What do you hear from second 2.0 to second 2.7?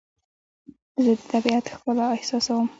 احساسوم.